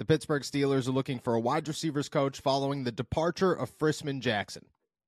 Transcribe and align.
The 0.00 0.06
Pittsburgh 0.06 0.42
Steelers 0.44 0.88
are 0.88 0.92
looking 0.92 1.18
for 1.18 1.34
a 1.34 1.40
wide 1.40 1.68
receivers 1.68 2.08
coach 2.08 2.40
following 2.40 2.84
the 2.84 2.90
departure 2.90 3.52
of 3.52 3.70
Frisman 3.76 4.20
Jackson. 4.20 4.64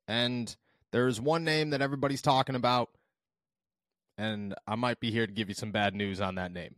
And 0.06 0.54
there's 0.90 1.18
one 1.18 1.44
name 1.44 1.70
that 1.70 1.80
everybody's 1.80 2.20
talking 2.20 2.54
about, 2.54 2.90
and 4.18 4.54
I 4.66 4.74
might 4.74 5.00
be 5.00 5.10
here 5.10 5.26
to 5.26 5.32
give 5.32 5.48
you 5.48 5.54
some 5.54 5.72
bad 5.72 5.94
news 5.94 6.20
on 6.20 6.34
that 6.34 6.52
name. 6.52 6.74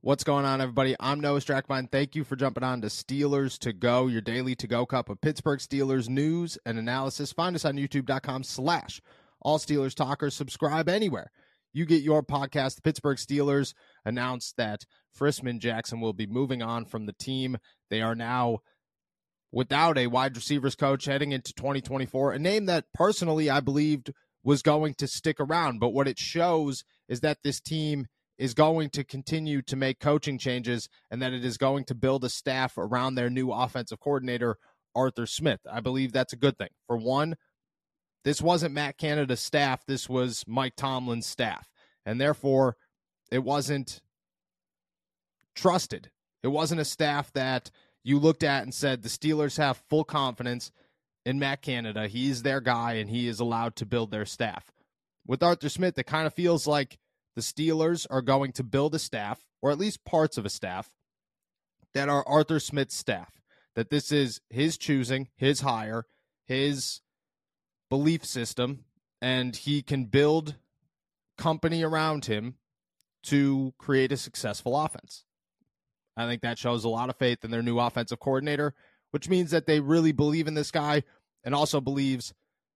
What's 0.00 0.24
going 0.24 0.46
on, 0.46 0.62
everybody? 0.62 0.96
I'm 0.98 1.20
Noah 1.20 1.40
Strackbein. 1.40 1.90
Thank 1.90 2.16
you 2.16 2.24
for 2.24 2.36
jumping 2.36 2.64
on 2.64 2.80
to 2.80 2.86
Steelers 2.86 3.58
to 3.58 3.74
Go, 3.74 4.06
your 4.06 4.22
daily 4.22 4.54
to 4.54 4.66
go 4.66 4.86
cup 4.86 5.10
of 5.10 5.20
Pittsburgh 5.20 5.58
Steelers 5.58 6.08
news 6.08 6.56
and 6.64 6.78
analysis. 6.78 7.32
Find 7.32 7.54
us 7.54 7.66
on 7.66 7.76
youtube.com 7.76 8.44
slash 8.44 9.02
all 9.44 9.58
Steelers 9.58 9.94
talkers. 9.94 10.34
Subscribe 10.34 10.88
anywhere 10.88 11.30
you 11.74 11.84
get 11.84 12.02
your 12.02 12.22
podcast. 12.22 12.76
The 12.76 12.82
Pittsburgh 12.82 13.18
Steelers 13.18 13.74
announced 14.06 14.56
that 14.56 14.86
Frisman 15.18 15.58
Jackson 15.58 16.00
will 16.00 16.14
be 16.14 16.26
moving 16.26 16.62
on 16.62 16.86
from 16.86 17.04
the 17.04 17.12
team. 17.12 17.58
They 17.90 18.00
are 18.00 18.14
now 18.14 18.60
without 19.52 19.98
a 19.98 20.06
wide 20.06 20.36
receivers 20.36 20.76
coach 20.76 21.04
heading 21.04 21.32
into 21.32 21.52
2024, 21.52 22.32
a 22.32 22.38
name 22.38 22.66
that 22.66 22.86
personally 22.94 23.50
I 23.50 23.60
believed 23.60 24.12
was 24.42 24.62
going 24.62 24.94
to 24.94 25.06
stick 25.06 25.38
around. 25.38 25.80
But 25.80 25.90
what 25.90 26.08
it 26.08 26.18
shows 26.18 26.84
is 27.08 27.20
that 27.20 27.38
this 27.42 27.60
team 27.60 28.06
is 28.38 28.54
going 28.54 28.90
to 28.90 29.04
continue 29.04 29.62
to 29.62 29.76
make 29.76 30.00
coaching 30.00 30.38
changes 30.38 30.88
and 31.10 31.22
that 31.22 31.32
it 31.32 31.44
is 31.44 31.56
going 31.56 31.84
to 31.84 31.94
build 31.94 32.24
a 32.24 32.28
staff 32.28 32.76
around 32.78 33.14
their 33.14 33.30
new 33.30 33.52
offensive 33.52 34.00
coordinator, 34.00 34.56
Arthur 34.94 35.26
Smith. 35.26 35.60
I 35.70 35.80
believe 35.80 36.12
that's 36.12 36.32
a 36.32 36.36
good 36.36 36.58
thing. 36.58 36.70
For 36.86 36.96
one, 36.96 37.36
this 38.24 38.40
wasn't 38.40 38.74
Matt 38.74 38.98
Canada's 38.98 39.40
staff, 39.40 39.84
this 39.86 40.08
was 40.08 40.44
Mike 40.46 40.76
Tomlin's 40.76 41.26
staff. 41.26 41.68
And 42.06 42.20
therefore, 42.20 42.76
it 43.30 43.44
wasn't 43.44 44.00
trusted. 45.54 46.10
It 46.42 46.48
wasn't 46.48 46.80
a 46.80 46.84
staff 46.84 47.32
that 47.32 47.70
you 48.02 48.18
looked 48.18 48.42
at 48.42 48.62
and 48.62 48.74
said 48.74 49.02
the 49.02 49.08
Steelers 49.08 49.56
have 49.56 49.82
full 49.88 50.04
confidence 50.04 50.70
in 51.24 51.38
Matt 51.38 51.62
Canada. 51.62 52.06
He's 52.06 52.42
their 52.42 52.60
guy 52.60 52.94
and 52.94 53.08
he 53.08 53.28
is 53.28 53.40
allowed 53.40 53.76
to 53.76 53.86
build 53.86 54.10
their 54.10 54.26
staff. 54.26 54.70
With 55.26 55.42
Arthur 55.42 55.70
Smith, 55.70 55.98
it 55.98 56.06
kind 56.06 56.26
of 56.26 56.34
feels 56.34 56.66
like 56.66 56.98
the 57.34 57.40
Steelers 57.40 58.06
are 58.10 58.22
going 58.22 58.52
to 58.52 58.62
build 58.62 58.94
a 58.94 58.98
staff, 58.98 59.40
or 59.62 59.70
at 59.70 59.78
least 59.78 60.04
parts 60.04 60.36
of 60.36 60.44
a 60.44 60.50
staff, 60.50 60.90
that 61.94 62.08
are 62.08 62.26
Arthur 62.28 62.60
Smith's 62.60 62.96
staff. 62.96 63.40
That 63.74 63.90
this 63.90 64.12
is 64.12 64.40
his 64.50 64.78
choosing, 64.78 65.28
his 65.36 65.62
hire, 65.62 66.04
his 66.44 67.00
belief 67.90 68.24
system, 68.24 68.84
and 69.20 69.54
he 69.54 69.82
can 69.82 70.04
build 70.04 70.56
company 71.36 71.82
around 71.82 72.26
him 72.26 72.54
to 73.24 73.72
create 73.78 74.12
a 74.12 74.16
successful 74.16 74.78
offense. 74.78 75.24
I 76.16 76.26
think 76.26 76.42
that 76.42 76.58
shows 76.58 76.84
a 76.84 76.88
lot 76.88 77.10
of 77.10 77.16
faith 77.16 77.44
in 77.44 77.50
their 77.50 77.62
new 77.62 77.78
offensive 77.78 78.20
coordinator, 78.20 78.74
which 79.10 79.28
means 79.28 79.50
that 79.50 79.66
they 79.66 79.80
really 79.80 80.12
believe 80.12 80.46
in 80.46 80.54
this 80.54 80.70
guy 80.70 81.02
and 81.42 81.54
also 81.54 81.80
believes 81.80 82.34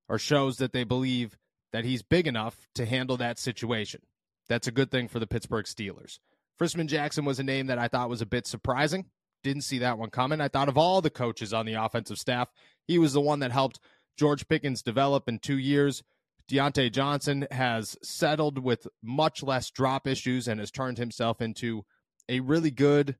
or 0.08 0.18
shows 0.18 0.56
that 0.56 0.72
they 0.72 0.84
believe 0.84 1.36
that 1.72 1.84
he's 1.84 2.02
big 2.02 2.26
enough 2.26 2.66
to 2.74 2.86
handle 2.86 3.16
that 3.18 3.38
situation. 3.38 4.00
That's 4.48 4.66
a 4.66 4.72
good 4.72 4.90
thing 4.90 5.08
for 5.08 5.18
the 5.18 5.26
Pittsburgh 5.26 5.66
Steelers. 5.66 6.18
Frisman 6.58 6.88
Jackson 6.88 7.24
was 7.24 7.38
a 7.38 7.44
name 7.44 7.66
that 7.66 7.78
I 7.78 7.88
thought 7.88 8.08
was 8.08 8.22
a 8.22 8.26
bit 8.26 8.46
surprising. 8.46 9.06
Didn't 9.44 9.62
see 9.62 9.78
that 9.78 9.98
one 9.98 10.10
coming. 10.10 10.40
I 10.40 10.48
thought 10.48 10.68
of 10.68 10.78
all 10.78 11.00
the 11.00 11.10
coaches 11.10 11.52
on 11.52 11.66
the 11.66 11.74
offensive 11.74 12.18
staff, 12.18 12.48
he 12.86 12.98
was 12.98 13.12
the 13.12 13.20
one 13.20 13.40
that 13.40 13.52
helped 13.52 13.78
George 14.18 14.48
Pickens 14.48 14.82
develop 14.82 15.28
in 15.28 15.38
two 15.38 15.56
years. 15.56 16.02
Diontae 16.50 16.90
Johnson 16.90 17.46
has 17.50 17.96
settled 18.02 18.58
with 18.58 18.86
much 19.02 19.42
less 19.42 19.70
drop 19.70 20.06
issues 20.06 20.48
and 20.48 20.58
has 20.58 20.70
turned 20.70 20.98
himself 20.98 21.40
into 21.40 21.84
a 22.28 22.40
really 22.40 22.70
good 22.70 23.16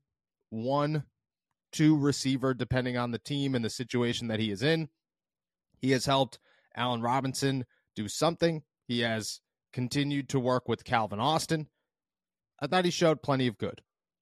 one, 0.49 1.03
two 1.71 1.97
receiver, 1.97 2.53
depending 2.53 2.97
on 2.97 3.11
the 3.11 3.19
team 3.19 3.55
and 3.55 3.63
the 3.63 3.69
situation 3.69 4.27
that 4.27 4.39
he 4.39 4.51
is 4.51 4.61
in. 4.61 4.89
He 5.79 5.91
has 5.91 6.05
helped 6.05 6.39
Allen 6.75 7.01
Robinson 7.01 7.65
do 7.95 8.07
something. 8.07 8.63
He 8.87 9.01
has 9.01 9.39
continued 9.71 10.27
to 10.29 10.39
work 10.39 10.67
with 10.67 10.83
Calvin 10.83 11.19
Austin. 11.19 11.67
I 12.59 12.67
thought 12.67 12.85
he 12.85 12.91
showed 12.91 13.21
plenty 13.21 13.47
of 13.47 13.57
good. 13.57 13.81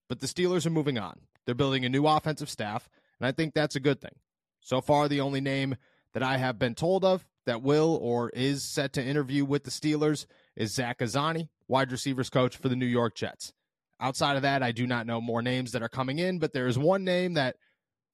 But 0.09 0.19
the 0.19 0.27
Steelers 0.27 0.65
are 0.65 0.71
moving 0.71 0.97
on. 0.97 1.21
They're 1.45 1.55
building 1.55 1.85
a 1.85 1.89
new 1.89 2.05
offensive 2.05 2.49
staff, 2.49 2.89
and 3.19 3.27
I 3.27 3.31
think 3.31 3.53
that's 3.53 3.75
a 3.75 3.81
good 3.81 4.01
thing. 4.01 4.15
So 4.59 4.81
far, 4.81 5.07
the 5.07 5.21
only 5.21 5.41
name 5.41 5.77
that 6.13 6.23
I 6.23 6.37
have 6.37 6.59
been 6.59 6.75
told 6.75 7.03
of 7.05 7.25
that 7.45 7.61
will 7.61 7.97
or 8.01 8.29
is 8.31 8.63
set 8.63 8.93
to 8.93 9.03
interview 9.03 9.45
with 9.45 9.63
the 9.63 9.71
Steelers 9.71 10.25
is 10.55 10.73
Zach 10.73 10.99
Azzanni, 10.99 11.49
wide 11.67 11.91
receivers 11.91 12.29
coach 12.29 12.57
for 12.57 12.69
the 12.69 12.75
New 12.75 12.85
York 12.85 13.15
Jets. 13.15 13.53
Outside 13.99 14.35
of 14.35 14.41
that, 14.43 14.61
I 14.61 14.71
do 14.71 14.85
not 14.85 15.07
know 15.07 15.21
more 15.21 15.41
names 15.41 15.71
that 15.71 15.81
are 15.81 15.89
coming 15.89 16.19
in, 16.19 16.39
but 16.39 16.53
there 16.53 16.67
is 16.67 16.77
one 16.77 17.03
name 17.03 17.33
that 17.33 17.55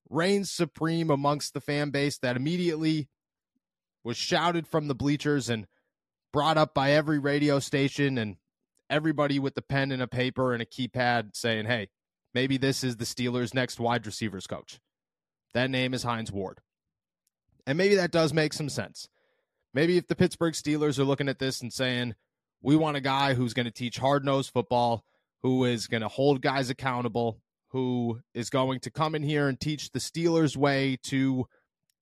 reigns 0.08 0.50
supreme 0.50 1.10
amongst 1.10 1.54
the 1.54 1.60
fan 1.60 1.90
base 1.90 2.18
that 2.18 2.36
immediately 2.36 3.08
was 4.02 4.16
shouted 4.16 4.66
from 4.66 4.86
the 4.86 4.94
bleachers 4.94 5.48
and 5.48 5.66
brought 6.32 6.58
up 6.58 6.74
by 6.74 6.92
every 6.92 7.18
radio 7.18 7.58
station 7.58 8.18
and 8.18 8.36
everybody 8.90 9.38
with 9.38 9.56
a 9.56 9.62
pen 9.62 9.90
and 9.90 10.02
a 10.02 10.06
paper 10.06 10.52
and 10.52 10.62
a 10.62 10.66
keypad 10.66 11.34
saying, 11.34 11.66
hey, 11.66 11.88
maybe 12.34 12.56
this 12.56 12.84
is 12.84 12.96
the 12.96 13.04
Steelers' 13.04 13.54
next 13.54 13.80
wide 13.80 14.06
receivers 14.06 14.46
coach. 14.46 14.78
That 15.54 15.70
name 15.70 15.94
is 15.94 16.02
Hines 16.02 16.32
Ward. 16.32 16.60
And 17.66 17.78
maybe 17.78 17.94
that 17.96 18.10
does 18.10 18.32
make 18.32 18.52
some 18.52 18.68
sense. 18.68 19.08
Maybe 19.72 19.96
if 19.96 20.06
the 20.06 20.16
Pittsburgh 20.16 20.54
Steelers 20.54 20.98
are 20.98 21.04
looking 21.04 21.28
at 21.28 21.38
this 21.38 21.60
and 21.60 21.72
saying, 21.72 22.14
we 22.62 22.76
want 22.76 22.96
a 22.96 23.00
guy 23.00 23.34
who's 23.34 23.54
going 23.54 23.66
to 23.66 23.72
teach 23.72 23.98
hard 23.98 24.24
nosed 24.24 24.52
football, 24.52 25.04
who 25.42 25.64
is 25.64 25.86
going 25.86 26.02
to 26.02 26.08
hold 26.08 26.40
guys 26.40 26.70
accountable, 26.70 27.40
who 27.68 28.20
is 28.34 28.50
going 28.50 28.80
to 28.80 28.90
come 28.90 29.14
in 29.14 29.22
here 29.22 29.48
and 29.48 29.58
teach 29.58 29.90
the 29.90 29.98
Steelers' 29.98 30.56
way 30.56 30.96
to 31.04 31.46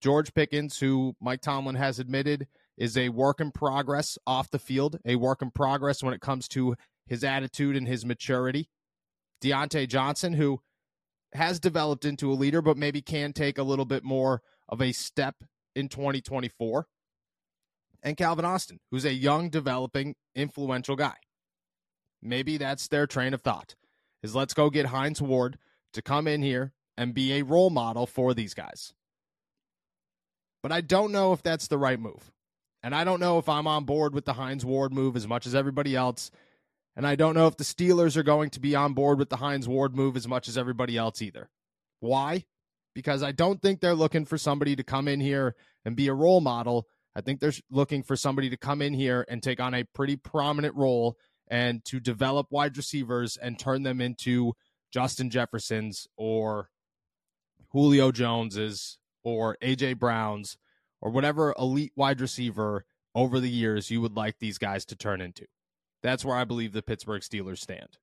George 0.03 0.35
Pickens, 0.35 0.79
who 0.79 1.17
Mike 1.21 1.41
Tomlin 1.41 1.77
has 1.77 1.99
admitted 1.99 2.47
is 2.77 2.97
a 2.97 3.09
work 3.11 3.41
in 3.41 3.51
progress 3.51 4.19
off 4.27 4.51
the 4.51 4.59
field, 4.59 4.99
a 5.05 5.17
work 5.17 5.43
in 5.43 5.51
progress 5.51 6.03
when 6.03 6.15
it 6.15 6.21
comes 6.21 6.49
to 6.49 6.75
his 7.07 7.25
attitude 7.25 7.77
and 7.77 7.87
his 7.87 8.05
maturity. 8.05 8.69
Diontae 9.43 9.89
Johnson, 9.89 10.35
who 10.35 10.61
has 11.33 11.59
developed 11.61 12.05
into 12.05 12.31
a 12.31 12.35
leader, 12.35 12.63
but 12.63 12.77
maybe 12.77 13.03
can 13.03 13.33
take 13.33 13.59
a 13.59 13.63
little 13.63 13.85
bit 13.85 14.05
more 14.05 14.43
of 14.69 14.81
a 14.81 14.93
step 14.93 15.37
in 15.75 15.89
2024. 15.89 16.87
And 18.03 18.17
Calvin 18.17 18.45
Austin, 18.45 18.81
who's 18.91 19.05
a 19.05 19.13
young, 19.13 19.49
developing, 19.49 20.15
influential 20.35 20.97
guy. 20.97 21.15
Maybe 22.21 22.57
that's 22.57 22.89
their 22.89 23.07
train 23.07 23.35
of 23.35 23.43
thought 23.43 23.75
is 24.23 24.35
let's 24.35 24.55
go 24.55 24.71
get 24.71 24.87
Hines 24.87 25.21
Ward 25.21 25.59
to 25.93 26.03
come 26.03 26.27
in 26.29 26.43
here 26.43 26.73
and 26.97 27.15
be 27.15 27.35
a 27.35 27.43
role 27.43 27.71
model 27.71 28.07
for 28.07 28.35
these 28.35 28.55
guys. 28.55 28.93
But 30.63 30.73
I 30.73 30.81
don't 30.81 31.13
know 31.13 31.33
if 31.33 31.43
that's 31.43 31.67
the 31.67 31.79
right 31.79 31.99
move. 31.99 32.31
And 32.85 32.95
I 32.95 33.05
don't 33.05 33.21
know 33.21 33.39
if 33.39 33.49
I'm 33.49 33.67
on 33.67 33.85
board 33.85 34.15
with 34.15 34.25
the 34.25 34.33
Hines 34.33 34.65
Ward 34.65 34.93
move 34.93 35.17
as 35.17 35.27
much 35.27 35.47
as 35.47 35.55
everybody 35.55 35.95
else. 35.95 36.31
And 36.97 37.07
I 37.07 37.17
don't 37.17 37.35
know 37.35 37.47
if 37.47 37.57
the 37.57 37.65
Steelers 37.65 38.17
are 38.17 38.23
going 38.23 38.51
to 38.51 38.61
be 38.61 38.75
on 38.75 38.93
board 38.93 39.19
with 39.19 39.29
the 39.29 39.37
Hines 39.37 39.69
Ward 39.69 39.95
move 39.95 40.17
as 40.17 40.29
much 40.29 40.49
as 40.49 40.59
everybody 40.59 40.97
else 40.97 41.23
either. 41.23 41.49
Why? 42.01 42.45
Because 42.95 43.23
I 43.23 43.33
don't 43.33 43.61
think 43.63 43.81
they're 43.81 43.95
looking 43.95 44.25
for 44.25 44.37
somebody 44.37 44.77
to 44.77 44.85
come 44.85 45.09
in 45.09 45.21
here 45.21 45.55
and 45.85 45.97
be 45.97 46.09
a 46.09 46.15
role 46.15 46.41
model. 46.41 46.87
I 47.15 47.21
think 47.21 47.41
they're 47.41 47.53
looking 47.71 48.03
for 48.03 48.17
somebody 48.17 48.51
to 48.51 48.57
come 48.57 48.83
in 48.83 48.95
here 48.95 49.25
and 49.29 49.43
take 49.43 49.61
on 49.61 49.75
a 49.75 49.85
pretty 49.95 50.17
prominent 50.17 50.75
role 50.75 51.17
and 51.49 51.85
to 51.87 52.01
develop 52.01 52.47
wide 52.51 52.77
receivers 52.77 53.37
and 53.37 53.59
turn 53.59 53.83
them 53.83 54.01
into 54.01 54.55
Justin 54.93 55.31
Jeffersons 55.31 56.07
or 56.17 56.69
Julio 57.71 58.13
Joneses 58.13 58.99
or 59.25 59.57
AJ 59.63 59.99
Browns 59.99 60.57
or 61.01 61.11
whatever 61.11 61.55
elite 61.59 61.93
wide 61.97 62.21
receiver 62.21 62.85
over 63.15 63.41
the 63.41 63.51
years 63.51 63.91
you 63.91 64.01
would 64.01 64.17
like 64.17 64.39
these 64.39 64.59
guys 64.59 64.85
to 64.87 64.97
turn 64.97 65.21
into. 65.21 65.47
That's 66.03 66.25
where 66.25 66.37
I 66.37 66.45
believe 66.45 66.73
the 66.73 66.83
Pittsburgh 66.83 67.23
Steelers 67.23 67.59
stand. 67.59 67.99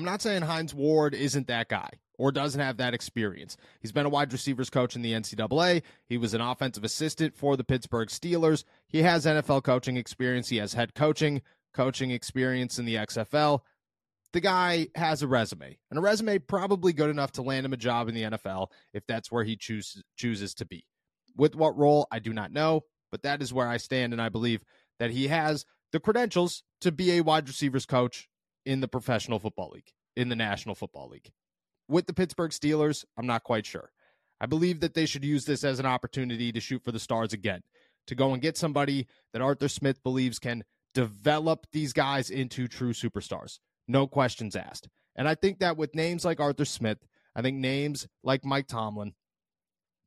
I'm 0.00 0.06
not 0.06 0.22
saying 0.22 0.40
Hines 0.40 0.74
Ward 0.74 1.14
isn't 1.14 1.46
that 1.48 1.68
guy 1.68 1.90
or 2.16 2.32
doesn't 2.32 2.62
have 2.62 2.78
that 2.78 2.94
experience. 2.94 3.58
He's 3.80 3.92
been 3.92 4.06
a 4.06 4.08
wide 4.08 4.32
receivers 4.32 4.70
coach 4.70 4.96
in 4.96 5.02
the 5.02 5.12
NCAA. 5.12 5.82
He 6.06 6.16
was 6.16 6.32
an 6.32 6.40
offensive 6.40 6.84
assistant 6.84 7.36
for 7.36 7.54
the 7.54 7.64
Pittsburgh 7.64 8.08
Steelers. 8.08 8.64
He 8.88 9.02
has 9.02 9.26
NFL 9.26 9.62
coaching 9.62 9.98
experience. 9.98 10.48
He 10.48 10.56
has 10.56 10.72
head 10.72 10.94
coaching, 10.94 11.42
coaching 11.74 12.12
experience 12.12 12.78
in 12.78 12.86
the 12.86 12.94
XFL. 12.94 13.60
The 14.32 14.40
guy 14.40 14.86
has 14.94 15.22
a 15.22 15.28
resume, 15.28 15.76
and 15.90 15.98
a 15.98 16.02
resume 16.02 16.38
probably 16.38 16.94
good 16.94 17.10
enough 17.10 17.32
to 17.32 17.42
land 17.42 17.66
him 17.66 17.74
a 17.74 17.76
job 17.76 18.08
in 18.08 18.14
the 18.14 18.22
NFL 18.22 18.68
if 18.94 19.06
that's 19.06 19.30
where 19.30 19.44
he 19.44 19.54
choose, 19.54 20.02
chooses 20.16 20.54
to 20.54 20.64
be. 20.64 20.86
With 21.36 21.54
what 21.54 21.76
role, 21.76 22.06
I 22.10 22.20
do 22.20 22.32
not 22.32 22.54
know, 22.54 22.84
but 23.10 23.20
that 23.24 23.42
is 23.42 23.52
where 23.52 23.68
I 23.68 23.76
stand, 23.76 24.14
and 24.14 24.22
I 24.22 24.30
believe 24.30 24.64
that 24.98 25.10
he 25.10 25.28
has 25.28 25.66
the 25.92 26.00
credentials 26.00 26.62
to 26.80 26.90
be 26.90 27.18
a 27.18 27.20
wide 27.20 27.46
receivers 27.46 27.84
coach 27.84 28.29
in 28.70 28.80
the 28.80 28.86
professional 28.86 29.40
football 29.40 29.72
league, 29.74 29.90
in 30.14 30.28
the 30.28 30.36
National 30.36 30.76
Football 30.76 31.08
League. 31.08 31.32
With 31.88 32.06
the 32.06 32.14
Pittsburgh 32.14 32.52
Steelers, 32.52 33.04
I'm 33.18 33.26
not 33.26 33.42
quite 33.42 33.66
sure. 33.66 33.90
I 34.40 34.46
believe 34.46 34.78
that 34.78 34.94
they 34.94 35.06
should 35.06 35.24
use 35.24 35.44
this 35.44 35.64
as 35.64 35.80
an 35.80 35.86
opportunity 35.86 36.52
to 36.52 36.60
shoot 36.60 36.84
for 36.84 36.92
the 36.92 37.00
stars 37.00 37.32
again, 37.32 37.62
to 38.06 38.14
go 38.14 38.32
and 38.32 38.40
get 38.40 38.56
somebody 38.56 39.08
that 39.32 39.42
Arthur 39.42 39.66
Smith 39.66 40.00
believes 40.04 40.38
can 40.38 40.62
develop 40.94 41.66
these 41.72 41.92
guys 41.92 42.30
into 42.30 42.68
true 42.68 42.92
superstars. 42.92 43.58
No 43.88 44.06
questions 44.06 44.54
asked. 44.54 44.88
And 45.16 45.26
I 45.26 45.34
think 45.34 45.58
that 45.58 45.76
with 45.76 45.96
names 45.96 46.24
like 46.24 46.38
Arthur 46.38 46.64
Smith, 46.64 46.98
I 47.34 47.42
think 47.42 47.56
names 47.56 48.06
like 48.22 48.44
Mike 48.44 48.68
Tomlin, 48.68 49.14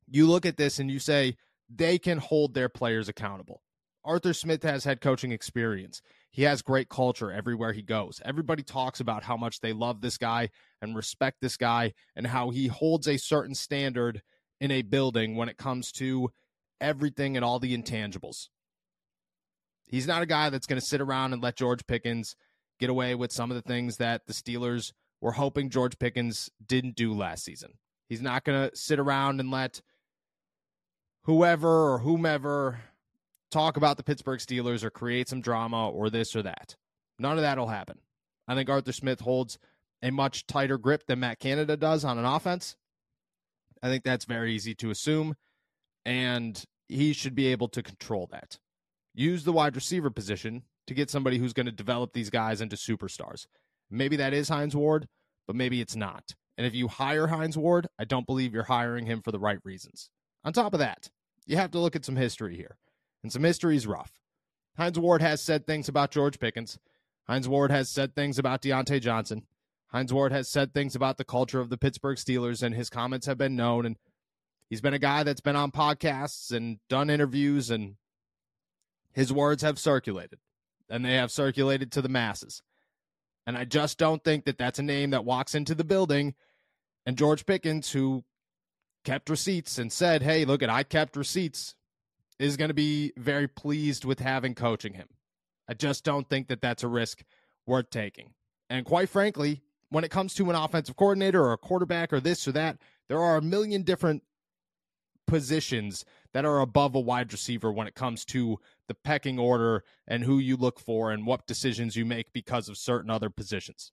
you 0.08 0.26
look 0.26 0.46
at 0.46 0.56
this 0.56 0.78
and 0.78 0.90
you 0.90 0.98
say 0.98 1.36
they 1.68 1.98
can 1.98 2.16
hold 2.16 2.54
their 2.54 2.70
players 2.70 3.10
accountable. 3.10 3.60
Arthur 4.06 4.32
Smith 4.32 4.62
has 4.62 4.84
head 4.84 5.02
coaching 5.02 5.32
experience. 5.32 6.00
He 6.34 6.42
has 6.42 6.62
great 6.62 6.88
culture 6.88 7.30
everywhere 7.30 7.72
he 7.72 7.82
goes. 7.82 8.20
Everybody 8.24 8.64
talks 8.64 8.98
about 8.98 9.22
how 9.22 9.36
much 9.36 9.60
they 9.60 9.72
love 9.72 10.00
this 10.00 10.18
guy 10.18 10.50
and 10.82 10.96
respect 10.96 11.40
this 11.40 11.56
guy 11.56 11.92
and 12.16 12.26
how 12.26 12.50
he 12.50 12.66
holds 12.66 13.06
a 13.06 13.18
certain 13.18 13.54
standard 13.54 14.20
in 14.60 14.72
a 14.72 14.82
building 14.82 15.36
when 15.36 15.48
it 15.48 15.58
comes 15.58 15.92
to 15.92 16.30
everything 16.80 17.36
and 17.36 17.44
all 17.44 17.60
the 17.60 17.72
intangibles. 17.78 18.48
He's 19.86 20.08
not 20.08 20.22
a 20.22 20.26
guy 20.26 20.50
that's 20.50 20.66
going 20.66 20.80
to 20.80 20.84
sit 20.84 21.00
around 21.00 21.34
and 21.34 21.40
let 21.40 21.54
George 21.54 21.86
Pickens 21.86 22.34
get 22.80 22.90
away 22.90 23.14
with 23.14 23.30
some 23.30 23.52
of 23.52 23.54
the 23.54 23.62
things 23.62 23.98
that 23.98 24.26
the 24.26 24.32
Steelers 24.32 24.92
were 25.20 25.32
hoping 25.32 25.70
George 25.70 26.00
Pickens 26.00 26.50
didn't 26.66 26.96
do 26.96 27.14
last 27.14 27.44
season. 27.44 27.74
He's 28.08 28.22
not 28.22 28.42
going 28.42 28.68
to 28.68 28.76
sit 28.76 28.98
around 28.98 29.38
and 29.38 29.52
let 29.52 29.80
whoever 31.22 31.92
or 31.92 31.98
whomever 32.00 32.80
talk 33.54 33.76
about 33.76 33.96
the 33.96 34.02
Pittsburgh 34.02 34.40
Steelers 34.40 34.82
or 34.82 34.90
create 34.90 35.28
some 35.28 35.40
drama 35.40 35.88
or 35.88 36.10
this 36.10 36.34
or 36.34 36.42
that. 36.42 36.74
None 37.20 37.36
of 37.36 37.42
that 37.42 37.56
will 37.56 37.68
happen. 37.68 37.98
I 38.48 38.54
think 38.54 38.68
Arthur 38.68 38.92
Smith 38.92 39.20
holds 39.20 39.58
a 40.02 40.10
much 40.10 40.46
tighter 40.46 40.76
grip 40.76 41.06
than 41.06 41.20
Matt 41.20 41.38
Canada 41.38 41.76
does 41.76 42.04
on 42.04 42.18
an 42.18 42.24
offense. 42.24 42.74
I 43.82 43.88
think 43.88 44.02
that's 44.02 44.24
very 44.24 44.54
easy 44.54 44.74
to 44.76 44.90
assume, 44.90 45.36
and 46.04 46.62
he 46.88 47.12
should 47.12 47.34
be 47.34 47.46
able 47.46 47.68
to 47.68 47.82
control 47.82 48.28
that. 48.32 48.58
Use 49.14 49.44
the 49.44 49.52
wide 49.52 49.76
receiver 49.76 50.10
position 50.10 50.64
to 50.88 50.94
get 50.94 51.08
somebody 51.08 51.38
who's 51.38 51.52
going 51.52 51.66
to 51.66 51.72
develop 51.72 52.12
these 52.12 52.30
guys 52.30 52.60
into 52.60 52.76
superstars. 52.76 53.46
Maybe 53.90 54.16
that 54.16 54.34
is 54.34 54.48
Hines 54.48 54.74
Ward, 54.74 55.06
but 55.46 55.54
maybe 55.54 55.80
it's 55.80 55.94
not. 55.94 56.34
And 56.58 56.66
if 56.66 56.74
you 56.74 56.88
hire 56.88 57.28
Hines 57.28 57.56
Ward, 57.56 57.86
I 57.98 58.04
don't 58.04 58.26
believe 58.26 58.52
you're 58.52 58.64
hiring 58.64 59.06
him 59.06 59.22
for 59.22 59.30
the 59.30 59.38
right 59.38 59.58
reasons. 59.64 60.10
On 60.44 60.52
top 60.52 60.74
of 60.74 60.80
that, 60.80 61.08
you 61.46 61.56
have 61.56 61.70
to 61.70 61.78
look 61.78 61.94
at 61.94 62.04
some 62.04 62.16
history 62.16 62.56
here. 62.56 62.76
And 63.24 63.32
some 63.32 63.42
history 63.42 63.74
is 63.74 63.86
rough. 63.86 64.20
Hines 64.76 64.98
Ward 64.98 65.22
has 65.22 65.40
said 65.40 65.66
things 65.66 65.88
about 65.88 66.10
George 66.10 66.38
Pickens. 66.38 66.78
Hines 67.26 67.48
Ward 67.48 67.70
has 67.70 67.88
said 67.88 68.14
things 68.14 68.38
about 68.38 68.60
Diontae 68.60 69.00
Johnson. 69.00 69.46
Hines 69.88 70.12
Ward 70.12 70.30
has 70.30 70.46
said 70.46 70.74
things 70.74 70.94
about 70.94 71.16
the 71.16 71.24
culture 71.24 71.58
of 71.58 71.70
the 71.70 71.78
Pittsburgh 71.78 72.18
Steelers, 72.18 72.62
and 72.62 72.74
his 72.74 72.90
comments 72.90 73.26
have 73.26 73.38
been 73.38 73.56
known. 73.56 73.86
And 73.86 73.96
he's 74.68 74.82
been 74.82 74.92
a 74.92 74.98
guy 74.98 75.22
that's 75.22 75.40
been 75.40 75.56
on 75.56 75.70
podcasts 75.70 76.52
and 76.52 76.78
done 76.90 77.08
interviews, 77.08 77.70
and 77.70 77.96
his 79.12 79.32
words 79.32 79.62
have 79.62 79.78
circulated, 79.78 80.38
and 80.90 81.02
they 81.02 81.14
have 81.14 81.32
circulated 81.32 81.90
to 81.92 82.02
the 82.02 82.10
masses. 82.10 82.62
And 83.46 83.56
I 83.56 83.64
just 83.64 83.96
don't 83.96 84.22
think 84.22 84.44
that 84.44 84.58
that's 84.58 84.78
a 84.78 84.82
name 84.82 85.10
that 85.10 85.24
walks 85.24 85.54
into 85.54 85.74
the 85.74 85.84
building. 85.84 86.34
And 87.06 87.16
George 87.16 87.46
Pickens, 87.46 87.92
who 87.92 88.24
kept 89.02 89.30
receipts 89.30 89.78
and 89.78 89.90
said, 89.90 90.22
hey, 90.22 90.44
look 90.44 90.62
at 90.62 90.68
I 90.68 90.82
kept 90.82 91.16
receipts, 91.16 91.74
is 92.38 92.56
going 92.56 92.68
to 92.68 92.74
be 92.74 93.12
very 93.16 93.48
pleased 93.48 94.04
with 94.04 94.20
having 94.20 94.54
coaching 94.54 94.94
him. 94.94 95.08
I 95.68 95.74
just 95.74 96.04
don't 96.04 96.28
think 96.28 96.48
that 96.48 96.60
that's 96.60 96.82
a 96.82 96.88
risk 96.88 97.22
worth 97.66 97.90
taking. 97.90 98.34
And 98.68 98.84
quite 98.84 99.08
frankly, 99.08 99.62
when 99.88 100.04
it 100.04 100.10
comes 100.10 100.34
to 100.34 100.50
an 100.50 100.56
offensive 100.56 100.96
coordinator 100.96 101.42
or 101.42 101.52
a 101.52 101.58
quarterback 101.58 102.12
or 102.12 102.20
this 102.20 102.46
or 102.48 102.52
that, 102.52 102.78
there 103.08 103.20
are 103.20 103.36
a 103.36 103.42
million 103.42 103.82
different 103.82 104.22
positions 105.26 106.04
that 106.32 106.44
are 106.44 106.60
above 106.60 106.94
a 106.94 107.00
wide 107.00 107.32
receiver 107.32 107.72
when 107.72 107.86
it 107.86 107.94
comes 107.94 108.24
to 108.26 108.58
the 108.88 108.94
pecking 108.94 109.38
order 109.38 109.84
and 110.06 110.24
who 110.24 110.38
you 110.38 110.56
look 110.56 110.78
for 110.78 111.10
and 111.12 111.26
what 111.26 111.46
decisions 111.46 111.96
you 111.96 112.04
make 112.04 112.32
because 112.32 112.68
of 112.68 112.76
certain 112.76 113.10
other 113.10 113.30
positions. 113.30 113.92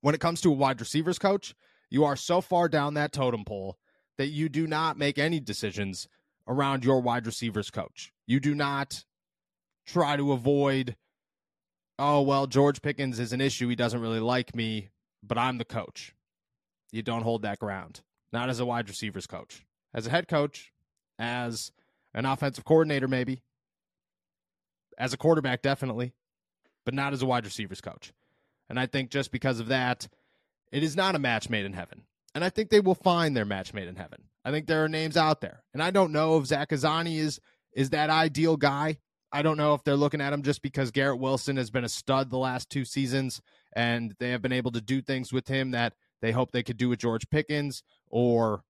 When 0.00 0.14
it 0.14 0.20
comes 0.20 0.40
to 0.42 0.50
a 0.50 0.54
wide 0.54 0.80
receivers 0.80 1.18
coach, 1.18 1.54
you 1.90 2.04
are 2.04 2.16
so 2.16 2.40
far 2.40 2.68
down 2.68 2.94
that 2.94 3.12
totem 3.12 3.44
pole 3.44 3.78
that 4.18 4.28
you 4.28 4.48
do 4.48 4.66
not 4.66 4.98
make 4.98 5.18
any 5.18 5.40
decisions 5.40 6.06
around 6.46 6.84
your 6.84 7.00
wide 7.00 7.26
receivers 7.26 7.70
coach. 7.70 8.12
You 8.26 8.40
do 8.40 8.54
not 8.54 9.04
try 9.86 10.16
to 10.16 10.32
avoid, 10.32 10.96
oh, 11.98 12.22
well, 12.22 12.46
George 12.46 12.82
Pickens 12.82 13.18
is 13.18 13.32
an 13.32 13.40
issue. 13.40 13.68
He 13.68 13.76
doesn't 13.76 14.00
really 14.00 14.20
like 14.20 14.54
me, 14.54 14.90
but 15.22 15.38
I'm 15.38 15.58
the 15.58 15.64
coach. 15.64 16.14
You 16.90 17.02
don't 17.02 17.22
hold 17.22 17.42
that 17.42 17.58
ground. 17.58 18.00
Not 18.32 18.48
as 18.48 18.60
a 18.60 18.66
wide 18.66 18.88
receivers 18.88 19.26
coach. 19.26 19.64
As 19.94 20.06
a 20.06 20.10
head 20.10 20.28
coach, 20.28 20.72
as 21.18 21.72
an 22.14 22.26
offensive 22.26 22.64
coordinator, 22.64 23.08
maybe. 23.08 23.42
As 24.98 25.12
a 25.12 25.16
quarterback, 25.16 25.62
definitely, 25.62 26.12
but 26.84 26.94
not 26.94 27.12
as 27.12 27.22
a 27.22 27.26
wide 27.26 27.44
receivers 27.44 27.80
coach. 27.80 28.12
And 28.68 28.78
I 28.78 28.86
think 28.86 29.10
just 29.10 29.30
because 29.32 29.60
of 29.60 29.68
that, 29.68 30.08
it 30.70 30.82
is 30.82 30.96
not 30.96 31.14
a 31.14 31.18
match 31.18 31.48
made 31.50 31.64
in 31.64 31.72
heaven. 31.72 32.02
And 32.34 32.44
I 32.44 32.48
think 32.48 32.70
they 32.70 32.80
will 32.80 32.94
find 32.94 33.36
their 33.36 33.44
match 33.44 33.74
made 33.74 33.88
in 33.88 33.96
heaven. 33.96 34.24
I 34.44 34.50
think 34.50 34.66
there 34.66 34.84
are 34.84 34.88
names 34.88 35.16
out 35.16 35.40
there. 35.40 35.62
And 35.74 35.82
I 35.82 35.90
don't 35.90 36.12
know 36.12 36.38
if 36.38 36.46
Zach 36.46 36.70
Azzanni 36.70 37.18
is 37.18 37.40
is 37.74 37.90
that 37.90 38.10
ideal 38.10 38.56
guy. 38.56 38.98
I 39.32 39.40
don't 39.40 39.56
know 39.56 39.72
if 39.72 39.82
they're 39.82 39.96
looking 39.96 40.20
at 40.20 40.32
him 40.32 40.42
just 40.42 40.60
because 40.60 40.90
Garrett 40.90 41.18
Wilson 41.18 41.56
has 41.56 41.70
been 41.70 41.84
a 41.84 41.88
stud 41.88 42.28
the 42.28 42.36
last 42.36 42.68
two 42.68 42.84
seasons 42.84 43.40
and 43.74 44.14
they 44.18 44.30
have 44.30 44.42
been 44.42 44.52
able 44.52 44.72
to 44.72 44.80
do 44.82 45.00
things 45.00 45.32
with 45.32 45.48
him 45.48 45.70
that 45.70 45.94
they 46.20 46.32
hope 46.32 46.52
they 46.52 46.62
could 46.62 46.76
do 46.76 46.90
with 46.90 46.98
George 46.98 47.30
Pickens 47.30 47.82
or 48.10 48.62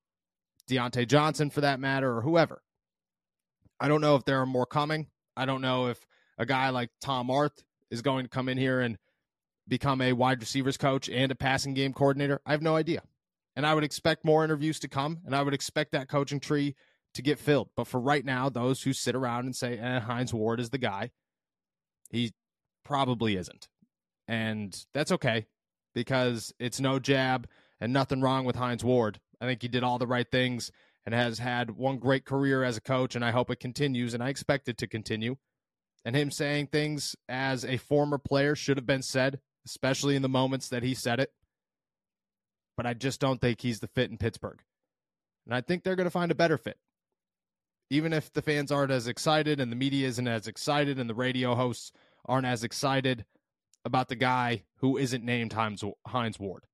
Diontae 0.70 1.08
Johnson 1.08 1.50
for 1.50 1.62
that 1.62 1.80
matter 1.80 2.16
or 2.16 2.22
whoever. 2.22 2.62
I 3.80 3.88
don't 3.88 4.00
know 4.00 4.14
if 4.14 4.24
there 4.24 4.40
are 4.40 4.46
more 4.46 4.66
coming. 4.66 5.08
I 5.36 5.46
don't 5.46 5.62
know 5.62 5.88
if 5.88 6.06
a 6.38 6.46
guy 6.46 6.70
like 6.70 6.90
Tom 7.00 7.28
Arth 7.30 7.64
is 7.90 8.00
going 8.00 8.24
to 8.24 8.28
come 8.28 8.48
in 8.48 8.56
here 8.56 8.80
and 8.80 8.96
become 9.66 10.00
a 10.00 10.12
wide 10.12 10.40
receivers 10.40 10.76
coach 10.76 11.08
and 11.08 11.32
a 11.32 11.34
passing 11.34 11.74
game 11.74 11.92
coordinator. 11.92 12.40
I 12.46 12.52
have 12.52 12.62
no 12.62 12.76
idea. 12.76 13.02
And 13.54 13.66
I 13.66 13.74
would 13.74 13.84
expect 13.84 14.24
more 14.24 14.44
interviews 14.44 14.80
to 14.80 14.88
come, 14.88 15.18
and 15.26 15.36
I 15.36 15.42
would 15.42 15.54
expect 15.54 15.92
that 15.92 16.08
coaching 16.08 16.40
tree 16.40 16.74
to 17.14 17.22
get 17.22 17.38
filled. 17.38 17.68
But 17.76 17.86
for 17.86 18.00
right 18.00 18.24
now, 18.24 18.48
those 18.48 18.82
who 18.82 18.92
sit 18.92 19.14
around 19.14 19.44
and 19.44 19.54
say, 19.54 19.78
eh, 19.78 20.00
Hines 20.00 20.32
Ward 20.32 20.60
is 20.60 20.70
the 20.70 20.78
guy, 20.78 21.10
he 22.10 22.32
probably 22.84 23.36
isn't. 23.36 23.68
And 24.26 24.74
that's 24.94 25.12
okay 25.12 25.46
because 25.94 26.52
it's 26.58 26.80
no 26.80 26.98
jab 26.98 27.46
and 27.80 27.92
nothing 27.92 28.20
wrong 28.22 28.44
with 28.44 28.56
Hines 28.56 28.84
Ward. 28.84 29.20
I 29.40 29.46
think 29.46 29.60
he 29.60 29.68
did 29.68 29.82
all 29.82 29.98
the 29.98 30.06
right 30.06 30.30
things 30.30 30.70
and 31.04 31.14
has 31.14 31.38
had 31.38 31.72
one 31.72 31.98
great 31.98 32.24
career 32.24 32.62
as 32.62 32.76
a 32.76 32.80
coach, 32.80 33.16
and 33.16 33.24
I 33.24 33.32
hope 33.32 33.50
it 33.50 33.60
continues, 33.60 34.14
and 34.14 34.22
I 34.22 34.28
expect 34.28 34.68
it 34.68 34.78
to 34.78 34.86
continue. 34.86 35.36
And 36.04 36.14
him 36.14 36.30
saying 36.30 36.68
things 36.68 37.16
as 37.28 37.64
a 37.64 37.76
former 37.76 38.18
player 38.18 38.54
should 38.54 38.76
have 38.76 38.86
been 38.86 39.02
said, 39.02 39.40
especially 39.66 40.16
in 40.16 40.22
the 40.22 40.28
moments 40.28 40.68
that 40.68 40.82
he 40.82 40.94
said 40.94 41.20
it 41.20 41.32
but 42.76 42.86
I 42.86 42.94
just 42.94 43.20
don't 43.20 43.40
think 43.40 43.60
he's 43.60 43.80
the 43.80 43.88
fit 43.88 44.10
in 44.10 44.18
Pittsburgh. 44.18 44.60
And 45.46 45.54
I 45.54 45.60
think 45.60 45.82
they're 45.82 45.96
going 45.96 46.06
to 46.06 46.10
find 46.10 46.30
a 46.30 46.36
better 46.36 46.58
fit. 46.58 46.78
Even 47.90 48.12
if 48.12 48.32
the 48.32 48.42
fans 48.42 48.72
aren't 48.72 48.92
as 48.92 49.06
excited 49.06 49.60
and 49.60 49.70
the 49.70 49.76
media 49.76 50.08
isn't 50.08 50.28
as 50.28 50.46
excited 50.46 50.98
and 50.98 51.10
the 51.10 51.14
radio 51.14 51.54
hosts 51.54 51.92
aren't 52.24 52.46
as 52.46 52.64
excited 52.64 53.24
about 53.84 54.08
the 54.08 54.16
guy 54.16 54.62
who 54.76 54.96
isn't 54.96 55.24
named 55.24 55.52
Hines, 55.52 55.82
Ward. 56.38 56.64